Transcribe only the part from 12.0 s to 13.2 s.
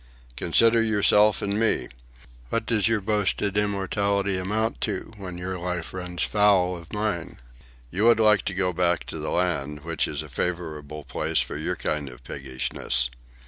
of piggishness.